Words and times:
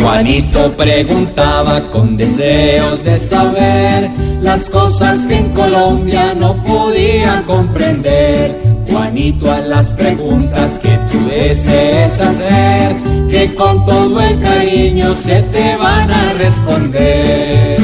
Juanito 0.00 0.76
preguntaba 0.76 1.90
con 1.90 2.16
deseos 2.16 3.04
de 3.04 3.18
saber 3.18 4.10
las 4.40 4.68
cosas 4.70 5.26
que 5.26 5.38
en 5.38 5.50
Colombia 5.50 6.32
no 6.34 6.62
podía 6.62 7.42
comprender. 7.46 8.56
Juanito 8.88 9.50
a 9.50 9.58
las 9.60 9.88
preguntas 9.90 10.78
que 10.78 10.98
tú 11.10 11.26
desees 11.28 12.20
hacer, 12.20 12.96
que 13.28 13.54
con 13.54 13.84
todo 13.84 14.20
el 14.20 14.40
cariño 14.40 15.14
se 15.14 15.42
te 15.42 15.76
van 15.76 16.10
a 16.10 16.32
responder. 16.34 17.78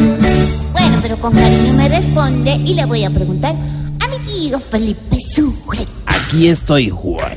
Bueno, 0.73 0.99
pero 1.03 1.19
con 1.19 1.33
cariño 1.33 1.73
me 1.75 1.89
responde 1.89 2.55
y 2.55 2.75
le 2.75 2.87
voy 2.87 3.05
a 3.05 3.11
preguntar 3.11 3.55
a 4.01 4.09
mi 4.09 4.19
tío 4.21 4.59
Felipe 4.59 5.19
Sucre. 5.21 6.02
Aquí 6.33 6.49
estoy, 6.49 6.89
Juan. 6.89 7.31
A 7.31 7.37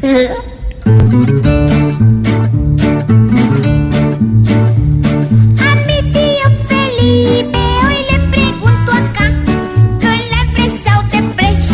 mi 5.86 6.00
tío 6.14 6.46
Felipe 6.70 7.60
hoy 7.84 7.98
le 8.10 8.18
pregunto 8.32 8.92
acá 8.94 9.28
con 10.00 10.18
la 10.32 10.40
empresa 10.44 11.00
Odebrecht 11.00 11.72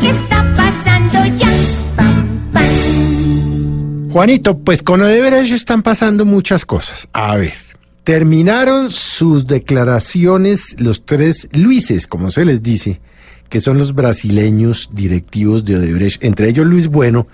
qué 0.00 0.08
está 0.08 0.38
pasando 0.56 1.36
ya. 1.36 1.52
Pam, 1.94 2.50
pam. 2.54 4.10
Juanito, 4.10 4.56
pues 4.56 4.82
con 4.82 5.02
Odebrecht 5.02 5.52
están 5.52 5.82
pasando 5.82 6.24
muchas 6.24 6.64
cosas. 6.64 7.06
A 7.12 7.36
ver, 7.36 7.52
terminaron 8.02 8.90
sus 8.90 9.46
declaraciones 9.46 10.76
los 10.78 11.04
tres 11.04 11.50
Luises, 11.52 12.06
como 12.06 12.30
se 12.30 12.46
les 12.46 12.62
dice, 12.62 13.02
que 13.52 13.60
son 13.60 13.76
los 13.76 13.94
brasileños 13.94 14.88
directivos 14.94 15.62
de 15.66 15.76
Odebrecht, 15.76 16.24
entre 16.24 16.48
ellos 16.48 16.64
Luis 16.64 16.88
Bueno, 16.88 17.28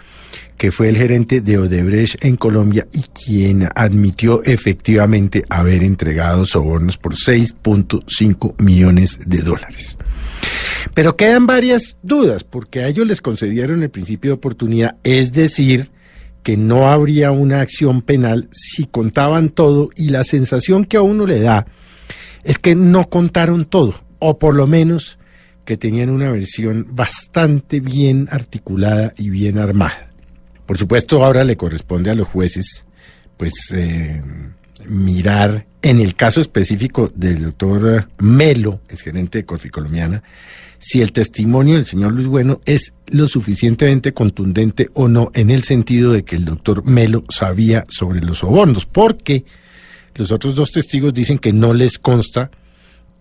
que 0.56 0.72
fue 0.72 0.88
el 0.88 0.96
gerente 0.96 1.40
de 1.40 1.58
Odebrecht 1.58 2.24
en 2.24 2.34
Colombia 2.34 2.88
y 2.92 3.02
quien 3.02 3.68
admitió 3.72 4.42
efectivamente 4.42 5.44
haber 5.48 5.84
entregado 5.84 6.44
sobornos 6.44 6.98
por 6.98 7.14
6.5 7.14 8.60
millones 8.60 9.20
de 9.26 9.42
dólares. 9.42 9.96
Pero 10.92 11.14
quedan 11.14 11.46
varias 11.46 11.96
dudas, 12.02 12.42
porque 12.42 12.80
a 12.80 12.88
ellos 12.88 13.06
les 13.06 13.20
concedieron 13.20 13.84
el 13.84 13.90
principio 13.90 14.32
de 14.32 14.38
oportunidad, 14.38 14.96
es 15.04 15.32
decir, 15.32 15.92
que 16.42 16.56
no 16.56 16.88
habría 16.88 17.30
una 17.30 17.60
acción 17.60 18.02
penal 18.02 18.48
si 18.50 18.86
contaban 18.86 19.50
todo 19.50 19.90
y 19.94 20.08
la 20.08 20.24
sensación 20.24 20.84
que 20.84 20.96
a 20.96 21.02
uno 21.02 21.26
le 21.26 21.38
da 21.38 21.68
es 22.42 22.58
que 22.58 22.74
no 22.74 23.08
contaron 23.08 23.66
todo, 23.66 23.94
o 24.18 24.40
por 24.40 24.56
lo 24.56 24.66
menos 24.66 25.16
que 25.68 25.76
tenían 25.76 26.08
una 26.08 26.30
versión 26.30 26.86
bastante 26.92 27.80
bien 27.80 28.26
articulada 28.30 29.12
y 29.18 29.28
bien 29.28 29.58
armada. 29.58 30.08
Por 30.64 30.78
supuesto, 30.78 31.22
ahora 31.22 31.44
le 31.44 31.58
corresponde 31.58 32.10
a 32.10 32.14
los 32.14 32.26
jueces, 32.26 32.86
pues, 33.36 33.52
eh, 33.74 34.22
mirar 34.86 35.66
en 35.82 36.00
el 36.00 36.14
caso 36.14 36.40
específico 36.40 37.12
del 37.14 37.42
doctor 37.42 38.08
Melo, 38.16 38.80
es 38.88 39.02
gerente 39.02 39.36
de 39.36 39.44
Corfi 39.44 39.68
Colombiana, 39.68 40.22
si 40.78 41.02
el 41.02 41.12
testimonio 41.12 41.74
del 41.74 41.84
señor 41.84 42.12
Luis 42.12 42.28
Bueno 42.28 42.62
es 42.64 42.94
lo 43.08 43.28
suficientemente 43.28 44.14
contundente 44.14 44.88
o 44.94 45.06
no 45.06 45.30
en 45.34 45.50
el 45.50 45.64
sentido 45.64 46.14
de 46.14 46.24
que 46.24 46.36
el 46.36 46.46
doctor 46.46 46.82
Melo 46.86 47.24
sabía 47.28 47.84
sobre 47.90 48.22
los 48.22 48.38
sobornos, 48.38 48.86
porque 48.86 49.44
los 50.14 50.32
otros 50.32 50.54
dos 50.54 50.70
testigos 50.72 51.12
dicen 51.12 51.38
que 51.38 51.52
no 51.52 51.74
les 51.74 51.98
consta 51.98 52.50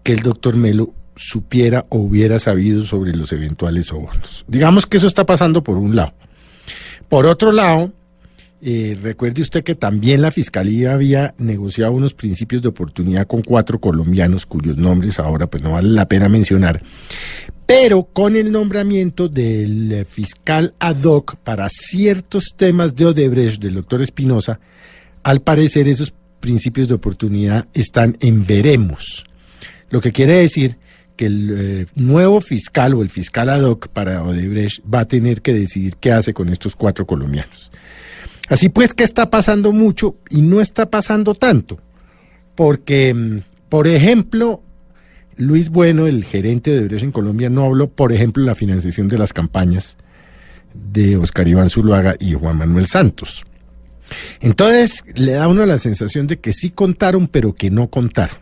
que 0.02 0.14
el 0.14 0.22
doctor 0.22 0.56
Melo 0.56 0.94
supiera 1.18 1.86
o 1.90 2.00
hubiera 2.00 2.40
sabido 2.40 2.86
sobre 2.86 3.16
los 3.16 3.32
eventuales 3.34 3.88
sobornos. 3.88 4.46
Digamos 4.48 4.86
que 4.86 4.98
eso 4.98 5.08
está 5.08 5.26
pasando 5.26 5.64
por 5.64 5.78
un 5.78 5.96
lado. 5.96 6.14
Por 7.10 7.26
otro 7.26 7.52
lado, 7.52 7.92
eh, 8.62 8.98
recuerde 9.02 9.42
usted 9.42 9.64
que 9.64 9.76
también 9.76 10.22
la 10.22 10.32
Fiscalía 10.32 10.94
había 10.94 11.36
negociado 11.38 11.92
unos 11.92 12.14
principios 12.14 12.62
de 12.62 12.70
oportunidad 12.70 13.28
con 13.28 13.42
cuatro 13.42 13.80
colombianos 13.80 14.46
cuyos 14.48 14.78
nombres 14.78 15.20
ahora 15.20 15.48
pues 15.48 15.62
no 15.62 15.74
vale 15.74 15.90
la 15.90 16.08
pena 16.08 16.28
mencionar, 16.28 16.82
pero 17.68 18.04
con 18.04 18.36
el 18.36 18.52
nombramiento 18.52 19.30
del 19.30 19.92
eh, 19.92 20.06
fiscal 20.06 20.74
ad 20.80 21.04
hoc 21.04 21.36
para 21.38 21.70
ciertos 21.70 22.56
temas 22.56 22.96
de 22.96 23.06
Odebrecht 23.06 23.62
del 23.62 23.76
doctor 23.76 24.02
Espinosa, 24.02 24.60
al 25.22 25.42
parecer 25.42 25.88
esos 25.88 26.14
principios 26.40 26.88
de 26.88 26.96
oportunidad 26.96 27.68
están 27.74 28.18
en 28.22 28.46
veremos. 28.46 29.26
Lo 29.90 30.02
que 30.02 30.12
quiere 30.12 30.34
decir 30.34 30.78
que 31.18 31.26
el 31.26 31.50
eh, 31.52 31.86
nuevo 31.96 32.40
fiscal 32.40 32.94
o 32.94 33.02
el 33.02 33.10
fiscal 33.10 33.50
ad 33.50 33.64
hoc 33.64 33.90
para 33.90 34.24
Odebrecht 34.24 34.82
va 34.92 35.02
a 35.02 35.08
tener 35.08 35.42
que 35.42 35.54
decidir 35.54 35.98
qué 35.98 36.14
hace 36.14 36.34
con 36.34 36.48
estos 36.48 36.78
cuatro 36.78 37.06
colombianos. 37.06 37.72
Así 38.48 38.70
pues 38.70 38.94
que 38.94 39.04
está 39.04 39.30
pasando 39.30 39.74
mucho 39.74 40.16
y 40.30 40.42
no 40.42 40.62
está 40.62 40.90
pasando 40.90 41.36
tanto, 41.36 41.80
porque, 42.56 43.14
mm, 43.14 43.40
por 43.68 43.88
ejemplo, 43.88 44.64
Luis 45.36 45.70
Bueno, 45.70 46.08
el 46.08 46.24
gerente 46.24 46.72
de 46.72 46.80
Odebrecht 46.80 47.04
en 47.04 47.12
Colombia, 47.12 47.50
no 47.50 47.66
habló, 47.66 47.90
por 47.90 48.14
ejemplo, 48.14 48.44
de 48.44 48.48
la 48.48 48.56
financiación 48.56 49.10
de 49.10 49.18
las 49.18 49.34
campañas 49.34 49.98
de 50.74 51.18
Oscar 51.18 51.48
Iván 51.48 51.70
Zuluaga 51.70 52.16
y 52.20 52.34
Juan 52.34 52.58
Manuel 52.58 52.88
Santos. 52.88 53.46
Entonces 54.40 55.04
le 55.16 55.34
da 55.34 55.48
uno 55.48 55.66
la 55.66 55.78
sensación 55.78 56.28
de 56.28 56.40
que 56.40 56.54
sí 56.54 56.70
contaron, 56.70 57.28
pero 57.28 57.54
que 57.54 57.70
no 57.70 57.90
contaron. 57.90 58.38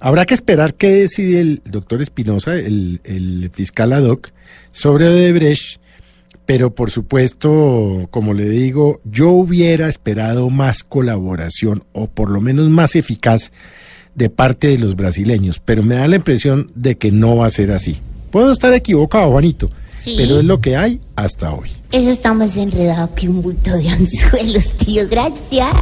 Habrá 0.00 0.24
que 0.24 0.34
esperar 0.34 0.74
qué 0.74 0.88
decide 0.88 1.40
el 1.40 1.62
doctor 1.70 2.00
Espinosa, 2.02 2.54
el, 2.56 3.00
el 3.04 3.50
fiscal 3.52 3.92
ad 3.92 4.04
hoc, 4.04 4.30
sobre 4.70 5.06
Odebrecht, 5.08 5.78
pero 6.46 6.74
por 6.74 6.90
supuesto, 6.90 8.08
como 8.10 8.34
le 8.34 8.48
digo, 8.48 9.00
yo 9.04 9.28
hubiera 9.30 9.88
esperado 9.88 10.48
más 10.50 10.82
colaboración 10.82 11.84
o 11.92 12.06
por 12.08 12.30
lo 12.30 12.40
menos 12.40 12.68
más 12.70 12.96
eficaz 12.96 13.52
de 14.14 14.30
parte 14.30 14.68
de 14.68 14.78
los 14.78 14.96
brasileños, 14.96 15.60
pero 15.64 15.82
me 15.82 15.94
da 15.96 16.08
la 16.08 16.16
impresión 16.16 16.66
de 16.74 16.96
que 16.96 17.12
no 17.12 17.36
va 17.36 17.46
a 17.46 17.50
ser 17.50 17.70
así. 17.70 17.98
Puedo 18.30 18.50
estar 18.52 18.72
equivocado, 18.74 19.30
Juanito, 19.30 19.70
Sí. 20.02 20.14
pero 20.16 20.38
es 20.38 20.44
lo 20.44 20.60
que 20.60 20.76
hay 20.76 20.98
hasta 21.14 21.52
hoy. 21.52 21.68
Eso 21.92 22.10
está 22.10 22.32
más 22.32 22.56
enredado 22.56 23.14
que 23.14 23.28
un 23.28 23.42
bulto 23.42 23.76
de 23.76 23.88
anzuelos, 23.90 24.72
tío. 24.78 25.02
Gracias. 25.08 25.74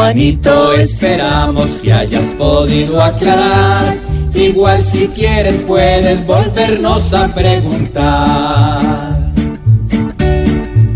Juanito, 0.00 0.72
esperamos 0.72 1.68
que 1.82 1.92
hayas 1.92 2.32
podido 2.32 3.02
aclarar. 3.02 3.98
Igual 4.32 4.82
si 4.82 5.08
quieres 5.08 5.62
puedes 5.64 6.24
volvernos 6.24 7.12
a 7.12 7.28
preguntar. 7.34 9.30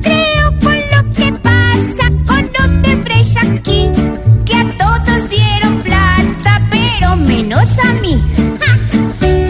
Creo 0.00 0.58
con 0.58 0.74
lo 0.74 1.04
que 1.12 1.30
pasa 1.42 2.08
con 2.26 2.50
Odebrecht 2.64 3.36
aquí, 3.36 3.90
que 4.46 4.56
a 4.56 4.74
todos 4.78 5.28
dieron 5.28 5.82
plata, 5.82 6.62
pero 6.70 7.14
menos 7.16 7.78
a 7.78 7.92
mí. 8.00 8.18
¡Ja! 8.58 8.78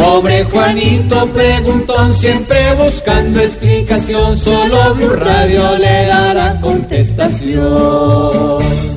Pobre 0.04 0.42
Juanito 0.46 1.28
preguntón, 1.28 2.12
siempre 2.12 2.74
buscando 2.74 3.38
explicación, 3.38 4.36
solo 4.36 4.96
Blue 4.96 5.14
Radio 5.14 5.78
le 5.78 6.06
dará 6.06 6.60
contestación. 6.60 8.93